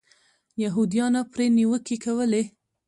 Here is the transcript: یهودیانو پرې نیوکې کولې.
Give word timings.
یهودیانو 0.63 1.21
پرې 1.31 1.45
نیوکې 1.57 1.97
کولې. 2.03 2.43